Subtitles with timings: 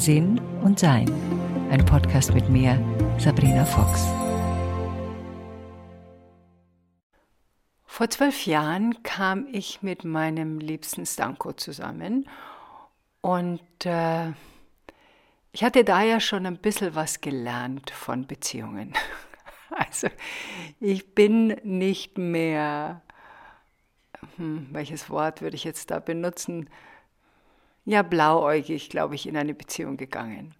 [0.00, 1.12] Sinn und Sein.
[1.70, 2.82] Ein Podcast mit mir,
[3.18, 4.06] Sabrina Fox.
[7.84, 12.26] Vor zwölf Jahren kam ich mit meinem liebsten Stanko zusammen
[13.20, 14.30] und äh,
[15.52, 18.94] ich hatte da ja schon ein bisschen was gelernt von Beziehungen.
[19.72, 20.08] Also
[20.80, 23.02] ich bin nicht mehr,
[24.36, 26.68] hm, welches Wort würde ich jetzt da benutzen?
[27.84, 30.54] Ja, blauäugig, glaube ich, in eine Beziehung gegangen.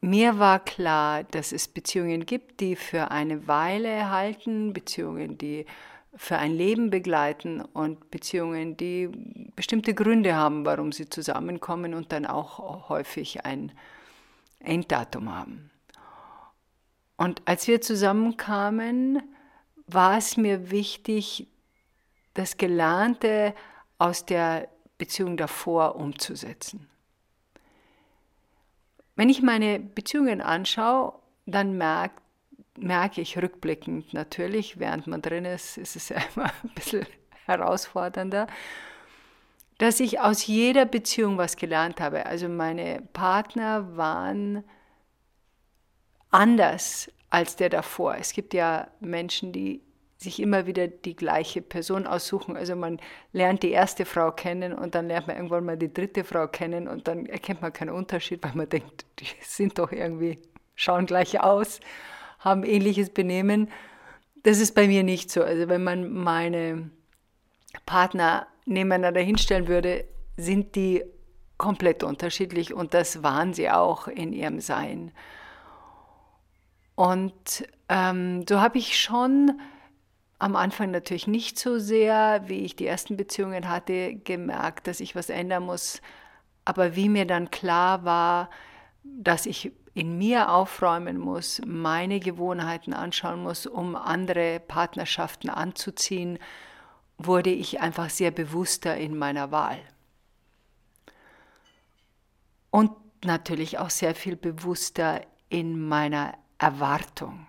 [0.00, 5.66] Mir war klar, dass es Beziehungen gibt, die für eine Weile halten, Beziehungen, die
[6.14, 9.08] für ein Leben begleiten und Beziehungen, die
[9.54, 13.72] bestimmte Gründe haben, warum sie zusammenkommen und dann auch häufig ein
[14.58, 15.70] Enddatum haben.
[17.16, 19.22] Und als wir zusammenkamen,
[19.86, 21.48] war es mir wichtig,
[22.34, 23.54] das Gelernte
[23.98, 24.68] aus der
[25.00, 26.86] Beziehung davor umzusetzen.
[29.16, 31.14] Wenn ich meine Beziehungen anschaue,
[31.46, 32.20] dann merke
[32.78, 37.06] merke ich rückblickend natürlich, während man drin ist, ist es ja immer ein bisschen
[37.46, 38.46] herausfordernder,
[39.78, 42.26] dass ich aus jeder Beziehung was gelernt habe.
[42.26, 44.62] Also meine Partner waren
[46.30, 48.16] anders als der davor.
[48.16, 49.80] Es gibt ja Menschen, die
[50.20, 52.56] sich immer wieder die gleiche Person aussuchen.
[52.56, 53.00] Also man
[53.32, 56.88] lernt die erste Frau kennen und dann lernt man irgendwann mal die dritte Frau kennen
[56.88, 60.38] und dann erkennt man keinen Unterschied, weil man denkt, die sind doch irgendwie,
[60.74, 61.80] schauen gleich aus
[62.40, 63.68] haben ähnliches Benehmen.
[64.42, 65.42] Das ist bei mir nicht so.
[65.42, 66.90] Also wenn man meine
[67.86, 70.06] Partner nebeneinander hinstellen würde,
[70.36, 71.04] sind die
[71.58, 75.12] komplett unterschiedlich und das waren sie auch in ihrem Sein.
[76.94, 79.60] Und ähm, so habe ich schon
[80.40, 85.14] am Anfang natürlich nicht so sehr, wie ich die ersten Beziehungen hatte, gemerkt, dass ich
[85.14, 86.00] was ändern muss.
[86.64, 88.50] Aber wie mir dann klar war,
[89.04, 96.38] dass ich in mir aufräumen muss, meine Gewohnheiten anschauen muss, um andere Partnerschaften anzuziehen,
[97.18, 99.78] wurde ich einfach sehr bewusster in meiner Wahl.
[102.70, 102.92] Und
[103.24, 107.46] natürlich auch sehr viel bewusster in meiner Erwartung.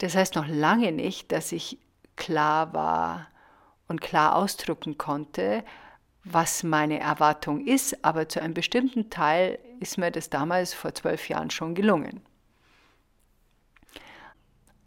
[0.00, 1.78] Das heißt noch lange nicht, dass ich
[2.16, 3.28] klar war
[3.86, 5.62] und klar ausdrücken konnte,
[6.24, 11.28] was meine Erwartung ist, aber zu einem bestimmten Teil ist mir das damals vor zwölf
[11.28, 12.22] Jahren schon gelungen.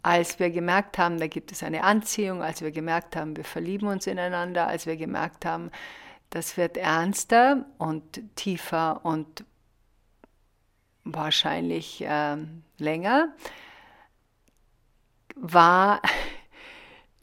[0.02, 3.86] Als wir gemerkt haben, da gibt es eine Anziehung, als wir gemerkt haben, wir verlieben
[3.86, 5.70] uns ineinander, als wir gemerkt haben,
[6.30, 9.44] das wird ernster und tiefer und
[11.04, 12.36] wahrscheinlich äh,
[12.78, 13.28] länger,
[15.34, 16.00] war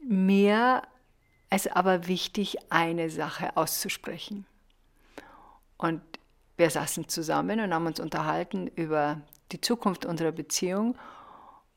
[0.00, 0.82] mir
[1.50, 4.46] es aber wichtig, eine Sache auszusprechen.
[5.76, 6.00] Und
[6.56, 9.20] wir saßen zusammen und haben uns unterhalten über
[9.52, 10.96] die Zukunft unserer Beziehung.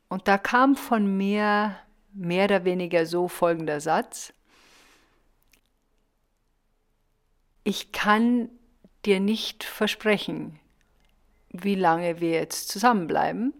[0.08, 1.76] Und da kam von mir
[2.12, 4.32] mehr oder weniger so folgender Satz.
[7.64, 8.48] Ich kann
[9.04, 10.58] dir nicht versprechen,
[11.50, 13.52] wie lange wir jetzt zusammenbleiben.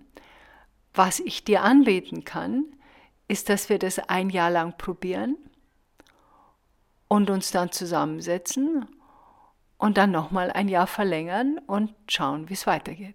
[0.96, 2.64] Was ich dir anbieten kann,
[3.28, 5.36] ist, dass wir das ein Jahr lang probieren
[7.06, 8.86] und uns dann zusammensetzen
[9.76, 13.14] und dann nochmal ein Jahr verlängern und schauen, wie es weitergeht.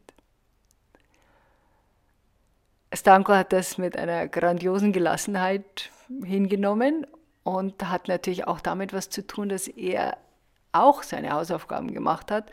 [2.93, 5.89] Stanko hat das mit einer grandiosen Gelassenheit
[6.23, 7.07] hingenommen
[7.41, 10.17] und hat natürlich auch damit was zu tun, dass er
[10.71, 12.51] auch seine Hausaufgaben gemacht hat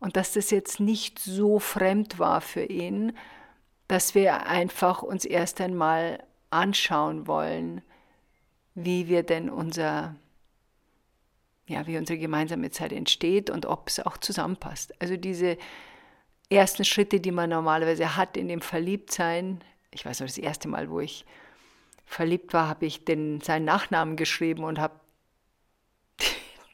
[0.00, 3.12] und dass das jetzt nicht so fremd war für ihn,
[3.88, 7.82] dass wir einfach uns erst einmal anschauen wollen,
[8.74, 10.16] wie wir denn unser
[11.66, 15.00] ja, wie unsere gemeinsame Zeit entsteht und ob es auch zusammenpasst.
[15.00, 15.56] Also diese
[16.50, 19.62] ersten Schritte, die man normalerweise hat in dem Verliebtsein.
[19.90, 21.24] Ich weiß noch, das erste Mal, wo ich
[22.04, 25.00] verliebt war, habe ich den, seinen Nachnamen geschrieben und habe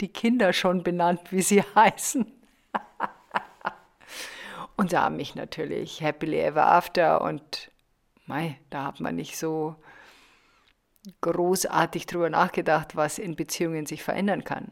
[0.00, 2.32] die Kinder schon benannt, wie sie heißen.
[4.78, 7.72] Und haben mich natürlich happily ever after und
[8.26, 9.75] mei, da hat man nicht so
[11.20, 14.70] großartig drüber nachgedacht, was in Beziehungen sich verändern kann.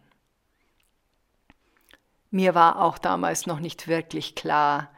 [2.31, 4.93] Mir war auch damals noch nicht wirklich klar,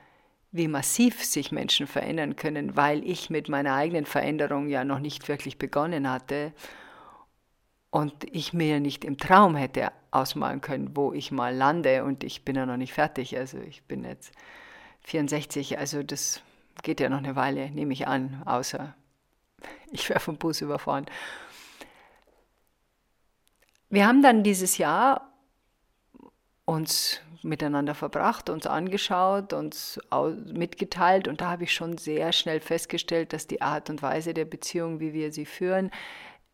[0.52, 5.26] wie massiv sich Menschen verändern können, weil ich mit meiner eigenen Veränderung ja noch nicht
[5.28, 6.52] wirklich begonnen hatte
[7.88, 12.44] und ich mir nicht im Traum hätte ausmalen können, wo ich mal lande und ich
[12.44, 14.34] bin ja noch nicht fertig, also ich bin jetzt
[15.02, 16.42] 64, also das
[16.82, 18.94] geht ja noch eine Weile, nehme ich an, außer
[19.92, 21.06] ich wäre vom Bus überfahren.
[23.90, 25.32] Wir haben dann dieses Jahr
[26.66, 29.98] uns miteinander verbracht, uns angeschaut, uns
[30.52, 34.44] mitgeteilt und da habe ich schon sehr schnell festgestellt, dass die Art und Weise der
[34.44, 35.90] Beziehung, wie wir sie führen,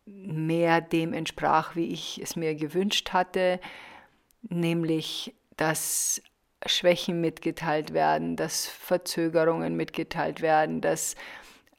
[0.05, 3.59] mehr dem entsprach, wie ich es mir gewünscht hatte,
[4.43, 6.21] nämlich dass
[6.65, 11.15] Schwächen mitgeteilt werden, dass Verzögerungen mitgeteilt werden, dass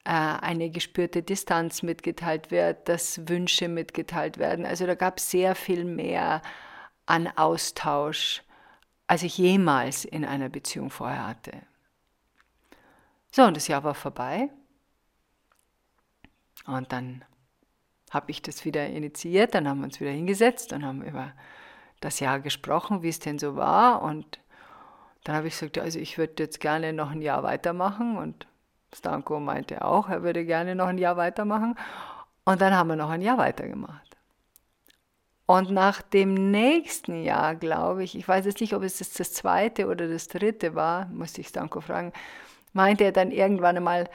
[0.04, 4.64] äh, eine gespürte Distanz mitgeteilt wird, dass Wünsche mitgeteilt werden.
[4.64, 6.42] Also da gab es sehr viel mehr
[7.06, 8.42] an Austausch,
[9.06, 11.52] als ich jemals in einer Beziehung vorher hatte.
[13.32, 14.48] So, und das Jahr war vorbei.
[16.66, 17.24] Und dann
[18.10, 21.32] habe ich das wieder initiiert, dann haben wir uns wieder hingesetzt und haben über
[22.00, 24.02] das Jahr gesprochen, wie es denn so war.
[24.02, 24.38] Und
[25.26, 28.16] dann habe ich gesagt, also ich würde jetzt gerne noch ein Jahr weitermachen.
[28.16, 28.46] Und
[28.94, 31.74] Stanko meinte auch, er würde gerne noch ein Jahr weitermachen.
[32.44, 34.16] Und dann haben wir noch ein Jahr weitergemacht.
[35.46, 39.32] Und nach dem nächsten Jahr, glaube ich, ich weiß jetzt nicht, ob es das, das
[39.32, 42.12] zweite oder das dritte war, musste ich Stanko fragen,
[42.72, 44.08] meinte er dann irgendwann einmal,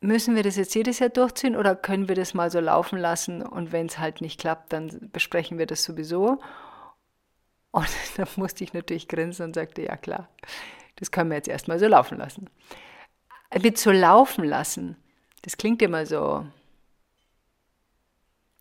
[0.00, 3.42] müssen wir das jetzt jedes Jahr durchziehen oder können wir das mal so laufen lassen
[3.42, 6.38] und wenn es halt nicht klappt, dann besprechen wir das sowieso.
[7.74, 10.28] Und da musste ich natürlich grinsen und sagte, ja klar,
[10.96, 12.48] das können wir jetzt erstmal so laufen lassen.
[13.60, 14.96] Mit so laufen lassen,
[15.42, 16.46] das klingt immer so,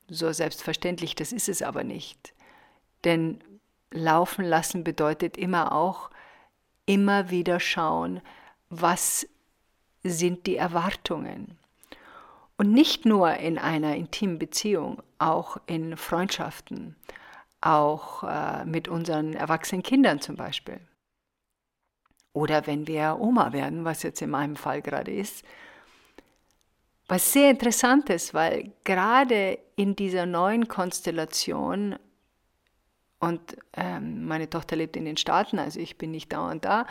[0.09, 2.33] so selbstverständlich, das ist es aber nicht.
[3.03, 3.43] Denn
[3.91, 6.09] laufen lassen bedeutet immer auch
[6.87, 8.19] immer wieder schauen,
[8.69, 9.27] was
[10.03, 11.59] sind die Erwartungen.
[12.57, 16.95] Und nicht nur in einer intimen Beziehung, auch in Freundschaften,
[17.65, 20.79] auch äh, mit unseren erwachsenen Kindern zum Beispiel.
[22.33, 25.45] Oder wenn wir Oma werden, was jetzt in meinem Fall gerade ist,
[27.07, 31.95] was sehr interessant ist, weil gerade in dieser neuen Konstellation,
[33.19, 36.87] und ähm, meine Tochter lebt in den Staaten, also ich bin nicht da und da,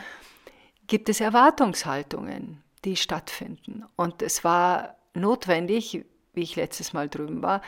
[0.86, 3.84] gibt es Erwartungshaltungen, die stattfinden.
[3.96, 6.04] Und es war notwendig,
[6.34, 7.62] wie ich letztes Mal drüben war,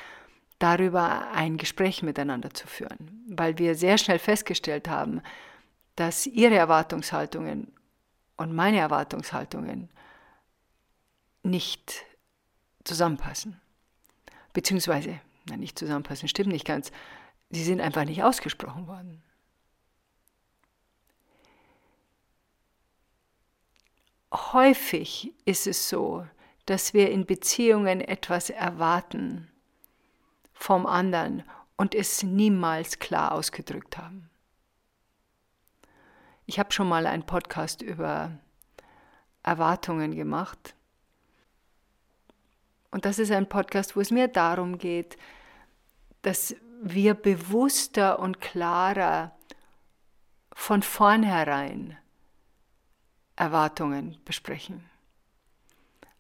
[0.65, 5.21] darüber ein Gespräch miteinander zu führen, weil wir sehr schnell festgestellt haben,
[5.95, 7.71] dass ihre Erwartungshaltungen
[8.39, 9.91] und meine Erwartungshaltungen
[11.43, 12.07] nicht
[12.83, 13.61] zusammenpassen.
[14.55, 15.21] Beziehungsweise,
[15.51, 16.91] na, nicht zusammenpassen, stimmt nicht ganz.
[17.51, 19.23] Sie sind einfach nicht ausgesprochen worden.
[24.33, 26.27] Häufig ist es so,
[26.65, 29.51] dass wir in Beziehungen etwas erwarten
[30.55, 31.43] vom anderen
[31.77, 34.31] und es niemals klar ausgedrückt haben.
[36.47, 38.39] Ich habe schon mal einen Podcast über
[39.43, 40.75] Erwartungen gemacht
[42.95, 45.17] und das ist ein Podcast, wo es mir darum geht,
[46.23, 49.33] dass wir bewusster und klarer
[50.53, 51.99] von vornherein
[53.35, 54.89] Erwartungen besprechen.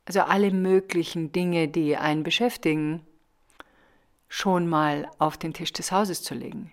[0.04, 3.06] Also alle möglichen Dinge, die einen beschäftigen,
[4.36, 6.72] schon mal auf den Tisch des Hauses zu legen.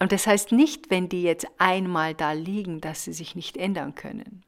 [0.00, 3.94] Und das heißt nicht, wenn die jetzt einmal da liegen, dass sie sich nicht ändern
[3.94, 4.42] können.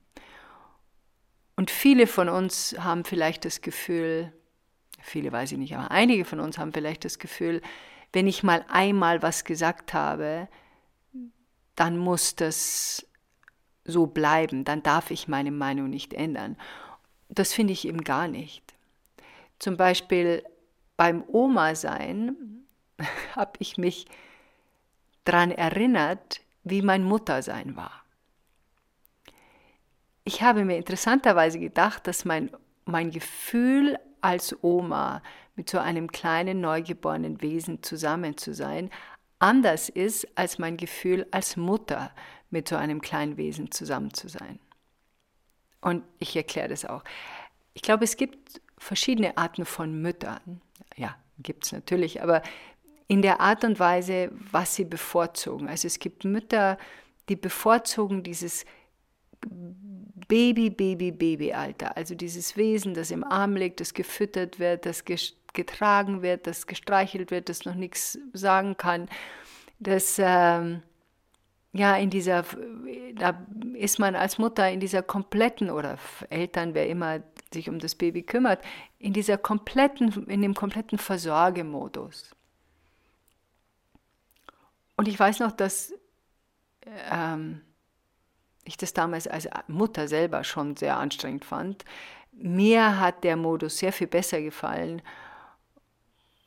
[1.55, 4.33] Und viele von uns haben vielleicht das Gefühl,
[5.01, 7.63] viele weiß ich nicht, aber einige von uns haben vielleicht das Gefühl,
[8.13, 10.49] wenn ich mal einmal was gesagt habe,
[11.77, 13.07] dann muss das
[13.85, 16.57] so bleiben, dann darf ich meine Meinung nicht ändern.
[17.29, 18.65] Das finde ich eben gar nicht.
[19.61, 20.43] Zum Beispiel
[21.01, 22.67] beim Oma-Sein
[23.35, 24.05] habe ich mich
[25.25, 28.05] daran erinnert, wie mein Muttersein war.
[30.25, 32.51] Ich habe mir interessanterweise gedacht, dass mein,
[32.85, 35.23] mein Gefühl als Oma
[35.57, 38.91] mit so einem kleinen neugeborenen Wesen zusammen zu sein,
[39.39, 42.13] anders ist als mein Gefühl als Mutter
[42.51, 44.59] mit so einem kleinen Wesen zusammen zu sein.
[45.81, 47.05] Und ich erkläre das auch.
[47.73, 50.61] Ich glaube, es gibt verschiedene Arten von Müttern.
[50.97, 52.43] Ja, gibt es natürlich, aber
[53.09, 55.69] in der Art und Weise, was sie bevorzugen.
[55.69, 56.79] Also es gibt Mütter,
[57.29, 58.65] die bevorzugen dieses
[60.29, 61.97] Baby, Baby, Baby-Alter.
[61.97, 65.05] Also dieses Wesen, das im Arm liegt, das gefüttert wird, das
[65.53, 69.09] getragen wird, das gestreichelt wird, das noch nichts sagen kann,
[69.81, 70.83] das ähm,
[71.73, 72.45] ja in dieser,
[73.15, 73.45] da
[73.75, 77.21] ist man als Mutter in dieser kompletten oder Eltern, wer immer
[77.53, 78.63] sich um das Baby kümmert,
[78.99, 82.35] in dieser kompletten, in dem kompletten Versorgemodus.
[84.97, 85.95] Und ich weiß noch, dass
[87.11, 87.63] ähm,
[88.65, 91.85] ich das damals als Mutter selber schon sehr anstrengend fand.
[92.33, 95.03] Mir hat der Modus sehr viel besser gefallen,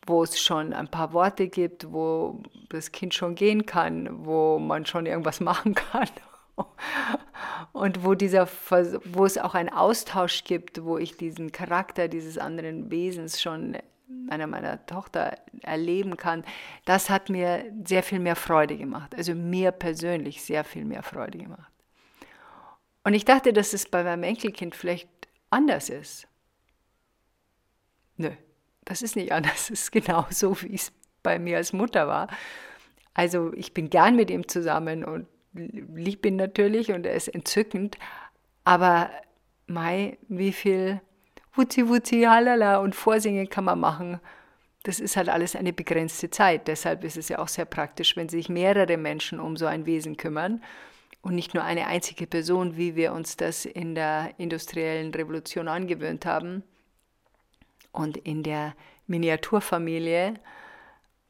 [0.05, 4.85] wo es schon ein paar Worte gibt, wo das Kind schon gehen kann, wo man
[4.85, 6.09] schon irgendwas machen kann.
[7.73, 8.47] Und wo, dieser,
[9.05, 13.77] wo es auch einen Austausch gibt, wo ich diesen Charakter dieses anderen Wesens schon
[14.29, 16.43] einer meiner Tochter erleben kann,
[16.85, 19.15] das hat mir sehr viel mehr Freude gemacht.
[19.15, 21.71] Also mir persönlich sehr viel mehr Freude gemacht.
[23.03, 25.09] Und ich dachte, dass es bei meinem Enkelkind vielleicht
[25.49, 26.27] anders ist.
[28.17, 28.31] Nö,
[28.85, 29.53] das ist nicht anders.
[29.63, 30.91] Es ist genau so, wie es
[31.21, 32.27] bei mir als Mutter war.
[33.13, 37.97] Also ich bin gern mit ihm zusammen und lieb ihn natürlich und er ist entzückend.
[38.63, 39.09] Aber
[39.67, 41.01] Mai, wie viel
[41.55, 44.19] Wutzi Wutzi, halala und Vorsingen kann man machen.
[44.83, 46.67] Das ist halt alles eine begrenzte Zeit.
[46.67, 50.17] Deshalb ist es ja auch sehr praktisch, wenn sich mehrere Menschen um so ein Wesen
[50.17, 50.61] kümmern
[51.21, 56.25] und nicht nur eine einzige Person, wie wir uns das in der industriellen Revolution angewöhnt
[56.25, 56.63] haben
[57.91, 58.75] und in der
[59.07, 60.33] Miniaturfamilie,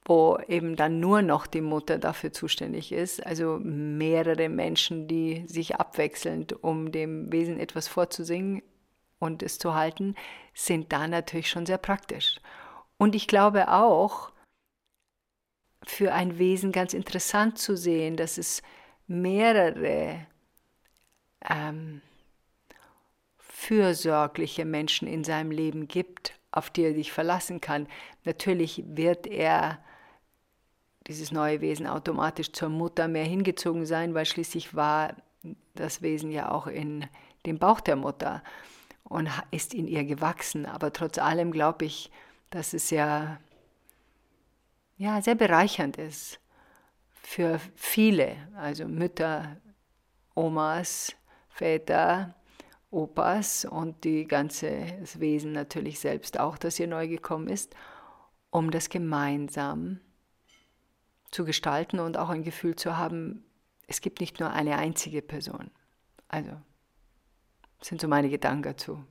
[0.05, 5.75] wo eben dann nur noch die Mutter dafür zuständig ist, also mehrere Menschen, die sich
[5.75, 8.61] abwechselnd um dem Wesen etwas vorzusingen
[9.19, 10.15] und es zu halten,
[10.53, 12.39] sind da natürlich schon sehr praktisch.
[12.97, 14.31] Und ich glaube auch,
[15.85, 18.61] für ein Wesen ganz interessant zu sehen, dass es
[19.07, 20.25] mehrere
[21.49, 22.01] ähm,
[23.37, 27.87] fürsorgliche Menschen in seinem Leben gibt, auf die er sich verlassen kann.
[28.23, 29.83] Natürlich wird er
[31.07, 35.15] dieses neue Wesen automatisch zur Mutter mehr hingezogen sein, weil schließlich war
[35.75, 37.05] das Wesen ja auch in
[37.45, 38.43] dem Bauch der Mutter
[39.03, 40.65] und ist in ihr gewachsen.
[40.65, 42.09] Aber trotz allem glaube ich,
[42.49, 43.39] dass es ja,
[44.97, 46.39] ja sehr bereichernd ist,
[47.11, 49.57] für viele, also Mütter,
[50.35, 51.15] Omas,
[51.49, 52.35] Väter,
[52.91, 57.75] Opas und die ganze das Wesen natürlich selbst auch, das hier neu gekommen ist,
[58.51, 60.12] um das gemeinsam zu
[61.43, 63.43] gestalten und auch ein Gefühl zu haben,
[63.87, 65.71] es gibt nicht nur eine einzige Person.
[66.27, 66.51] Also,
[67.79, 69.03] das sind so meine Gedanken dazu.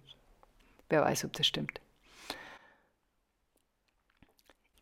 [0.88, 1.80] Wer weiß, ob das stimmt.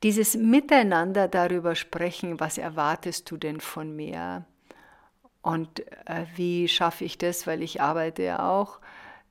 [0.03, 4.47] Dieses Miteinander darüber sprechen, was erwartest du denn von mir
[5.43, 8.81] und äh, wie schaffe ich das, weil ich arbeite ja auch,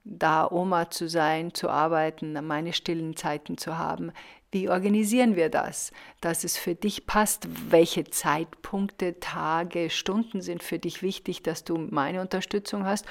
[0.04, 4.12] da Oma zu sein, zu arbeiten, meine stillen Zeiten zu haben.
[4.52, 5.92] Wie organisieren wir das,
[6.22, 7.48] dass es für dich passt?
[7.72, 13.06] Welche Zeitpunkte, Tage, Stunden sind für dich wichtig, dass du meine Unterstützung hast?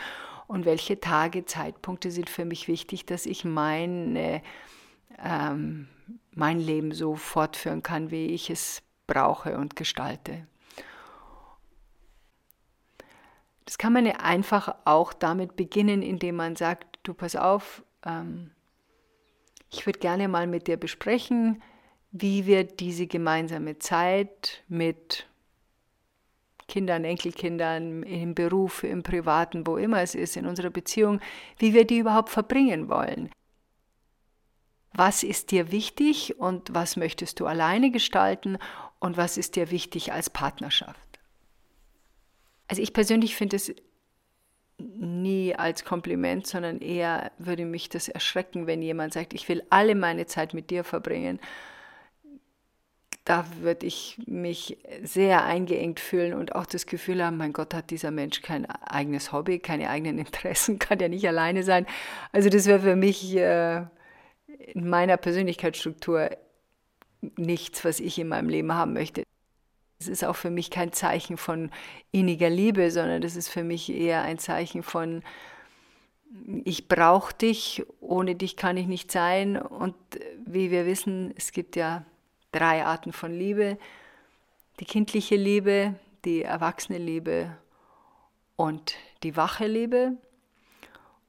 [0.49, 4.43] Und welche Tage, Zeitpunkte sind für mich wichtig, dass ich meine
[5.23, 5.89] ähm,
[6.35, 10.47] mein Leben so fortführen kann, wie ich es brauche und gestalte.
[13.69, 18.51] Das kann man ja einfach auch damit beginnen, indem man sagt, du pass auf, ähm,
[19.71, 21.63] ich würde gerne mal mit dir besprechen,
[22.11, 25.27] wie wir diese gemeinsame Zeit mit
[26.67, 31.21] Kindern, Enkelkindern, im Beruf, im Privaten, wo immer es ist, in unserer Beziehung,
[31.59, 33.31] wie wir die überhaupt verbringen wollen
[34.99, 38.59] was ist dir wichtig und was möchtest du alleine gestalten
[38.99, 41.08] und was ist dir wichtig als Partnerschaft.
[42.69, 43.75] Also ich persönlich finde es
[44.79, 49.95] nie als Kompliment, sondern eher würde mich das erschrecken, wenn jemand sagt, ich will alle
[49.95, 51.41] meine Zeit mit dir verbringen.
[53.25, 57.91] Da würde ich mich sehr eingeengt fühlen und auch das Gefühl haben, mein Gott, hat
[57.91, 61.87] dieser Mensch kein eigenes Hobby, keine eigenen Interessen, kann ja nicht alleine sein.
[62.33, 63.85] Also das wäre für mich äh,
[64.73, 66.31] in meiner Persönlichkeitsstruktur
[67.37, 69.25] nichts, was ich in meinem Leben haben möchte.
[69.99, 71.71] Es ist auch für mich kein Zeichen von
[72.13, 75.23] inniger Liebe, sondern das ist für mich eher ein Zeichen von,
[76.65, 79.57] ich brauche dich, ohne dich kann ich nicht sein.
[79.57, 79.97] Und
[80.47, 82.05] wie wir wissen, es gibt ja
[82.53, 83.79] drei Arten von Liebe.
[84.79, 87.57] Die kindliche Liebe, die erwachsene Liebe
[88.57, 90.17] und die wache Liebe.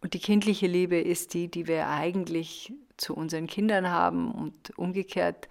[0.01, 5.49] Und die kindliche Liebe ist die, die wir eigentlich zu unseren Kindern haben und umgekehrt.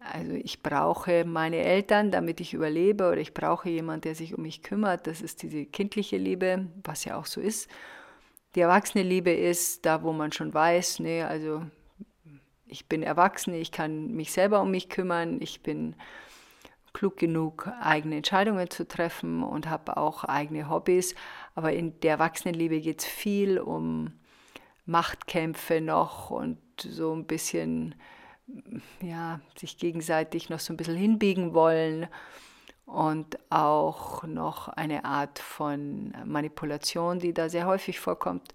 [0.00, 4.42] Also ich brauche meine Eltern, damit ich überlebe, oder ich brauche jemanden, der sich um
[4.42, 5.06] mich kümmert.
[5.06, 7.68] Das ist diese kindliche Liebe, was ja auch so ist.
[8.54, 11.62] Die erwachsene Liebe ist da, wo man schon weiß, nee, also
[12.66, 15.96] ich bin erwachsen, ich kann mich selber um mich kümmern, ich bin
[16.92, 21.14] klug genug, eigene Entscheidungen zu treffen und habe auch eigene Hobbys.
[21.54, 24.12] Aber in der Erwachsenenliebe geht es viel um
[24.86, 27.94] Machtkämpfe noch und so ein bisschen,
[29.00, 32.08] ja, sich gegenseitig noch so ein bisschen hinbiegen wollen
[32.86, 38.54] und auch noch eine Art von Manipulation, die da sehr häufig vorkommt.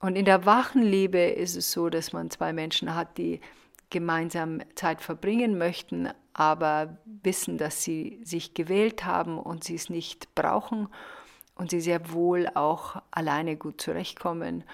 [0.00, 3.40] Und in der wachen Liebe ist es so, dass man zwei Menschen hat, die
[3.90, 10.34] gemeinsam Zeit verbringen möchten, aber wissen, dass sie sich gewählt haben und sie es nicht
[10.34, 10.88] brauchen
[11.54, 14.64] und sie sehr wohl auch alleine gut zurechtkommen.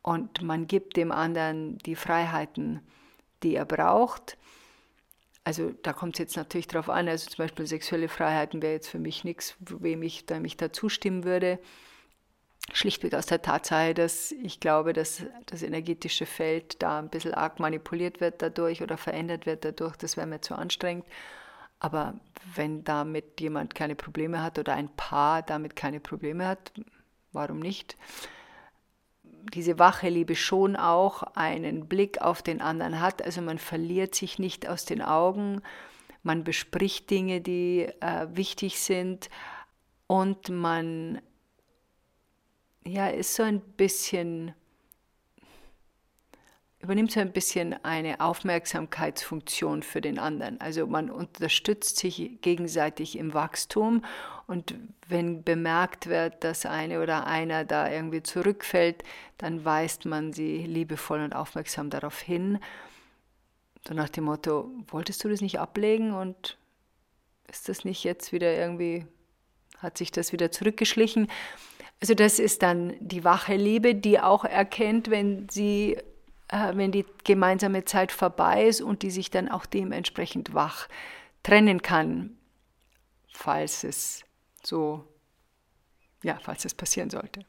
[0.00, 2.80] Und man gibt dem anderen die Freiheiten,
[3.42, 4.36] die er braucht.
[5.44, 8.88] Also da kommt es jetzt natürlich darauf an, also zum Beispiel sexuelle Freiheiten wäre jetzt
[8.88, 11.58] für mich nichts, wem ich, dem ich da zustimmen würde.
[12.72, 17.58] Schlichtweg aus der Tatsache, dass ich glaube, dass das energetische Feld da ein bisschen arg
[17.58, 19.96] manipuliert wird dadurch oder verändert wird dadurch.
[19.96, 21.04] Das wäre mir zu anstrengend.
[21.80, 22.14] Aber
[22.54, 26.72] wenn damit jemand keine Probleme hat oder ein Paar damit keine Probleme hat,
[27.32, 27.96] warum nicht?
[29.54, 33.24] Diese wache Liebe schon auch einen Blick auf den anderen hat.
[33.24, 35.62] Also man verliert sich nicht aus den Augen,
[36.22, 39.28] man bespricht Dinge, die äh, wichtig sind
[40.06, 41.20] und man
[42.84, 44.54] ja, ist so ein bisschen,
[46.82, 50.60] übernimmt so ein bisschen eine Aufmerksamkeitsfunktion für den anderen.
[50.60, 54.04] Also man unterstützt sich gegenseitig im Wachstum
[54.48, 54.74] und
[55.08, 59.04] wenn bemerkt wird, dass eine oder einer da irgendwie zurückfällt,
[59.38, 62.58] dann weist man sie liebevoll und aufmerksam darauf hin.
[63.86, 66.58] So nach dem Motto, wolltest du das nicht ablegen und
[67.48, 69.06] ist das nicht jetzt wieder irgendwie,
[69.78, 71.28] hat sich das wieder zurückgeschlichen?
[72.00, 75.98] Also das ist dann die wache Liebe, die auch erkennt, wenn sie,
[76.52, 80.86] äh, wenn die gemeinsame Zeit vorbei ist und die sich dann auch dementsprechend wach
[81.42, 82.36] trennen kann,
[83.32, 84.24] falls es
[84.62, 85.04] so,
[86.22, 87.44] ja, falls es passieren sollte.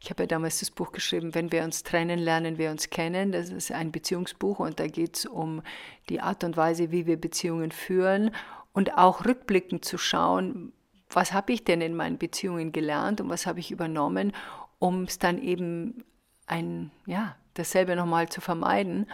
[0.00, 3.32] Ich habe ja damals das Buch geschrieben, wenn wir uns trennen, lernen wir uns kennen.
[3.32, 5.62] Das ist ein Beziehungsbuch und da geht es um
[6.10, 8.32] die Art und Weise, wie wir Beziehungen führen
[8.72, 10.72] und auch rückblickend zu schauen,
[11.08, 14.32] was habe ich denn in meinen Beziehungen gelernt und was habe ich übernommen,
[14.78, 16.04] um es dann eben
[16.46, 19.10] ein, ja, dasselbe nochmal zu vermeiden,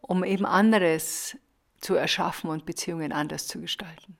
[0.00, 1.36] um eben anderes
[1.80, 4.16] zu erschaffen und Beziehungen anders zu gestalten.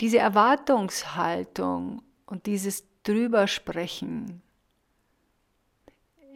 [0.00, 4.42] Diese Erwartungshaltung und dieses Drübersprechen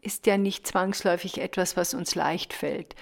[0.01, 2.97] ist ja nicht zwangsläufig etwas, was uns leicht fällt.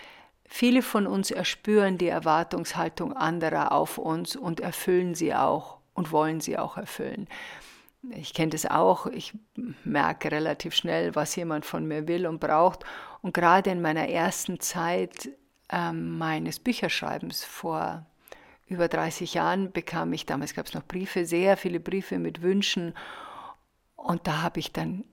[0.44, 6.40] Viele von uns erspüren die Erwartungshaltung anderer auf uns und erfüllen sie auch und wollen
[6.40, 7.26] sie auch erfüllen.
[8.08, 9.34] Ich kenne das auch, ich
[9.84, 12.84] merke relativ schnell, was jemand von mir will und braucht.
[13.20, 15.28] Und gerade in meiner ersten Zeit
[15.68, 18.06] äh, meines Bücherschreibens vor
[18.66, 22.94] über 30 Jahren bekam ich, damals gab es noch Briefe, sehr viele Briefe mit Wünschen.
[23.96, 25.04] Und da habe ich dann,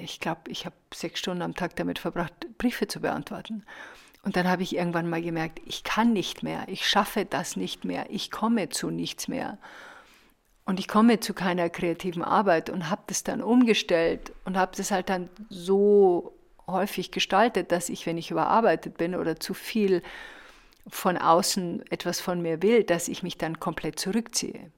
[0.00, 3.64] ich glaube, ich habe sechs Stunden am Tag damit verbracht, Briefe zu beantworten.
[4.22, 7.84] Und dann habe ich irgendwann mal gemerkt, ich kann nicht mehr, ich schaffe das nicht
[7.84, 9.58] mehr, ich komme zu nichts mehr.
[10.64, 14.90] Und ich komme zu keiner kreativen Arbeit und habe das dann umgestellt und habe das
[14.90, 16.32] halt dann so
[16.66, 20.02] häufig gestaltet, dass ich, wenn ich überarbeitet bin oder zu viel
[20.86, 24.70] von außen etwas von mir will, dass ich mich dann komplett zurückziehe.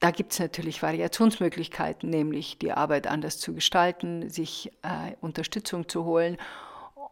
[0.00, 6.04] Da gibt es natürlich Variationsmöglichkeiten, nämlich die Arbeit anders zu gestalten, sich äh, Unterstützung zu
[6.04, 6.36] holen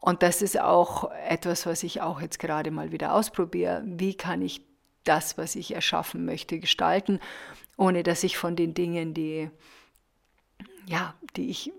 [0.05, 3.83] und das ist auch etwas, was ich auch jetzt gerade mal wieder ausprobiere.
[3.87, 4.61] Wie kann ich
[5.05, 7.21] das, was ich erschaffen möchte, gestalten,
[7.77, 9.51] ohne dass ich von den Dingen, die,
[10.87, 11.73] ja, die ich,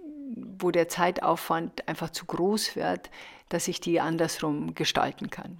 [0.59, 3.09] wo der Zeitaufwand einfach zu groß wird,
[3.49, 5.57] dass ich die andersrum gestalten kann.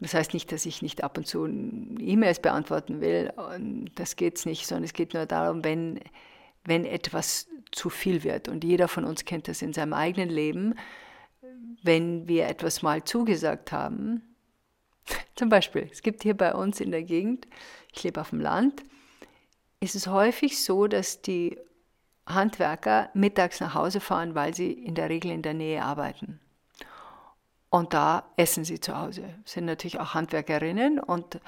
[0.00, 3.32] Und das heißt nicht, dass ich nicht ab und zu E-Mails beantworten will.
[3.96, 6.00] Das geht es nicht, sondern es geht nur darum, wenn,
[6.64, 8.48] wenn etwas zu viel wird.
[8.48, 10.74] Und jeder von uns kennt das in seinem eigenen Leben
[11.82, 14.22] wenn wir etwas mal zugesagt haben,
[15.34, 17.46] zum Beispiel, es gibt hier bei uns in der Gegend,
[17.92, 18.82] ich lebe auf dem Land,
[19.80, 21.58] ist es häufig so, dass die
[22.26, 26.40] Handwerker mittags nach Hause fahren, weil sie in der Regel in der Nähe arbeiten.
[27.70, 29.24] Und da essen sie zu Hause.
[29.44, 31.40] Sind natürlich auch Handwerkerinnen und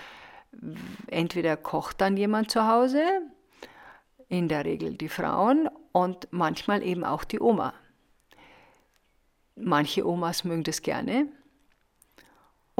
[1.06, 3.02] entweder kocht dann jemand zu Hause,
[4.28, 7.74] in der Regel die Frauen und manchmal eben auch die Oma.
[9.56, 11.26] Manche Omas mögen das gerne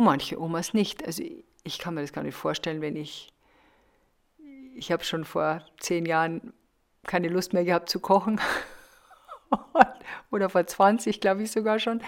[0.00, 1.06] und manche Omas nicht.
[1.06, 1.22] Also
[1.62, 3.32] ich kann mir das gar nicht vorstellen, wenn ich,
[4.74, 6.54] ich habe schon vor zehn Jahren
[7.06, 8.40] keine Lust mehr gehabt zu kochen
[10.30, 12.00] oder vor 20, glaube ich sogar schon.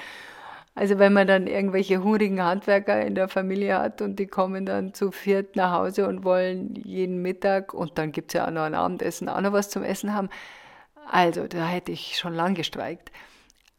[0.74, 4.94] Also wenn man dann irgendwelche hungrigen Handwerker in der Familie hat und die kommen dann
[4.94, 8.62] zu viert nach Hause und wollen jeden Mittag und dann gibt es ja auch noch
[8.62, 10.30] ein Abendessen, auch noch was zum Essen haben.
[11.10, 13.12] Also da hätte ich schon lang gestreikt.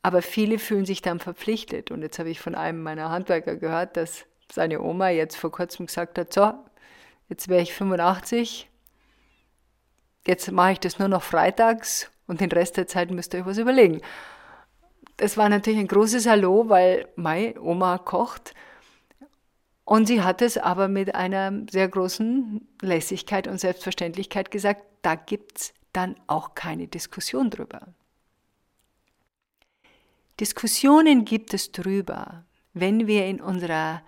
[0.03, 1.89] Aber viele fühlen sich dann verpflichtet.
[1.89, 5.87] Und jetzt habe ich von einem meiner Handwerker gehört, dass seine Oma jetzt vor kurzem
[5.87, 6.53] gesagt hat, so,
[7.29, 8.69] jetzt wäre ich 85,
[10.27, 13.45] jetzt mache ich das nur noch freitags und den Rest der Zeit müsst ihr euch
[13.45, 14.01] was überlegen.
[15.17, 18.53] das war natürlich ein großes Hallo, weil meine Oma kocht.
[19.85, 25.59] Und sie hat es aber mit einer sehr großen Lässigkeit und Selbstverständlichkeit gesagt, da gibt
[25.59, 27.81] es dann auch keine Diskussion drüber.
[30.39, 34.01] Diskussionen gibt es drüber, wenn wir in unserer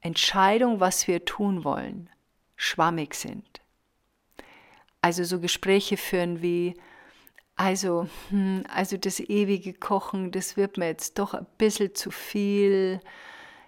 [0.00, 2.08] Entscheidung, was wir tun wollen,
[2.56, 3.60] schwammig sind.
[5.00, 6.74] Also so Gespräche führen wie,
[7.56, 13.00] also, hm, also das ewige Kochen, das wird mir jetzt doch ein bisschen zu viel.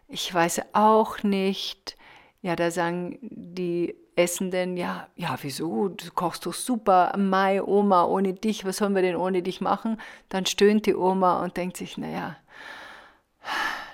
[0.08, 1.96] Ich weiß auch nicht.
[2.44, 5.88] Ja, da sagen die Essenden, ja, ja, wieso?
[5.88, 7.16] Du kochst doch super.
[7.16, 9.98] Mai, Oma, ohne dich, was sollen wir denn ohne dich machen?
[10.28, 12.37] Dann stöhnt die Oma und denkt sich, naja,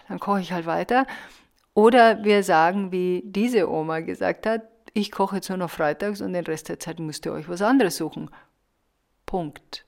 [0.08, 1.06] dann koche ich halt weiter.
[1.74, 4.62] Oder wir sagen, wie diese Oma gesagt hat,
[4.94, 7.62] ich koche jetzt nur noch freitags und den Rest der Zeit müsst ihr euch was
[7.62, 8.30] anderes suchen.
[9.26, 9.86] Punkt.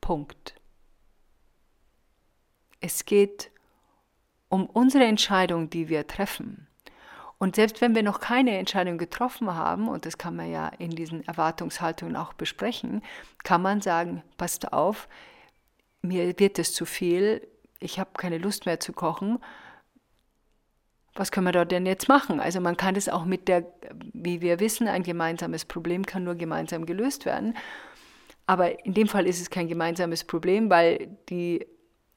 [0.00, 0.54] Punkt.
[2.80, 3.49] Es geht
[4.50, 6.66] um unsere Entscheidung, die wir treffen.
[7.38, 10.90] Und selbst wenn wir noch keine Entscheidung getroffen haben, und das kann man ja in
[10.90, 13.00] diesen Erwartungshaltungen auch besprechen,
[13.44, 15.08] kann man sagen, passt auf,
[16.02, 17.46] mir wird es zu viel,
[17.78, 19.38] ich habe keine Lust mehr zu kochen.
[21.14, 22.40] Was können wir da denn jetzt machen?
[22.40, 23.64] Also man kann das auch mit der,
[24.12, 27.56] wie wir wissen, ein gemeinsames Problem kann nur gemeinsam gelöst werden.
[28.46, 31.66] Aber in dem Fall ist es kein gemeinsames Problem, weil die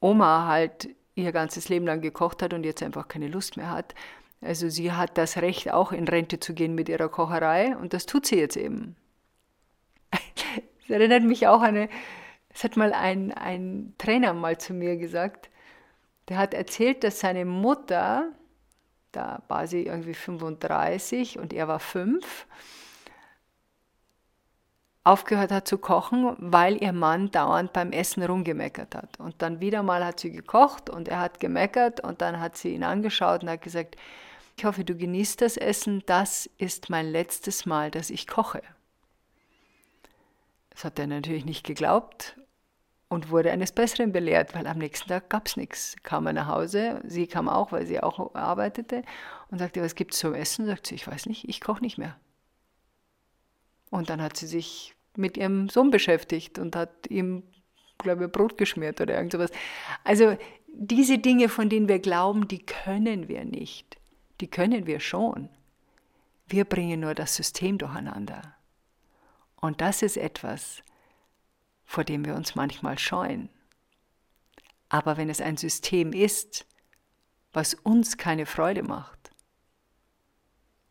[0.00, 3.94] Oma halt ihr ganzes Leben lang gekocht hat und jetzt einfach keine Lust mehr hat.
[4.40, 8.06] Also sie hat das Recht, auch in Rente zu gehen mit ihrer Kocherei und das
[8.06, 8.96] tut sie jetzt eben.
[10.86, 11.88] Das erinnert mich auch an eine,
[12.50, 15.48] es hat mal ein, ein Trainer mal zu mir gesagt,
[16.28, 18.28] der hat erzählt, dass seine Mutter,
[19.10, 22.46] da war sie irgendwie 35 und er war fünf,
[25.04, 29.20] aufgehört hat zu kochen, weil ihr Mann dauernd beim Essen rumgemeckert hat.
[29.20, 32.74] Und dann wieder mal hat sie gekocht und er hat gemeckert und dann hat sie
[32.74, 33.96] ihn angeschaut und hat gesagt,
[34.56, 38.62] ich hoffe, du genießt das Essen, das ist mein letztes Mal, dass ich koche.
[40.70, 42.36] Das hat er natürlich nicht geglaubt
[43.08, 45.96] und wurde eines Besseren belehrt, weil am nächsten Tag gab es nichts.
[46.02, 49.02] Kam er nach Hause, sie kam auch, weil sie auch arbeitete
[49.50, 50.66] und sagte, was gibt es zum Essen?
[50.66, 52.16] Sagt sie, ich weiß nicht, ich koche nicht mehr.
[53.90, 57.42] Und dann hat sie sich mit ihrem Sohn beschäftigt und hat ihm,
[57.98, 59.50] glaube ich, Brot geschmiert oder irgend sowas.
[60.02, 60.36] Also
[60.68, 63.96] diese Dinge, von denen wir glauben, die können wir nicht.
[64.40, 65.48] Die können wir schon.
[66.46, 68.54] Wir bringen nur das System durcheinander.
[69.56, 70.82] Und das ist etwas,
[71.84, 73.48] vor dem wir uns manchmal scheuen.
[74.88, 76.66] Aber wenn es ein System ist,
[77.52, 79.30] was uns keine Freude macht,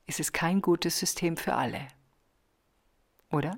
[0.08, 1.88] ist es kein gutes System für alle.
[3.32, 3.58] Oder?